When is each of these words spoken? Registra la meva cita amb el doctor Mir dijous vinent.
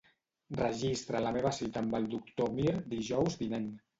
Registra 0.59 1.21
la 1.25 1.33
meva 1.35 1.51
cita 1.59 1.83
amb 1.85 1.95
el 1.99 2.09
doctor 2.15 2.51
Mir 2.57 2.75
dijous 2.97 3.41
vinent. 3.45 3.71